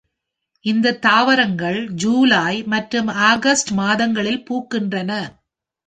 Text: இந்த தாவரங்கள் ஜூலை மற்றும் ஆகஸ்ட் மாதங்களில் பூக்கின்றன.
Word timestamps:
இந்த 0.65 0.93
தாவரங்கள் 0.97 1.79
ஜூலை 1.95 2.63
மற்றும் 2.67 3.07
ஆகஸ்ட் 3.07 3.71
மாதங்களில் 3.71 4.43
பூக்கின்றன. 4.49 5.11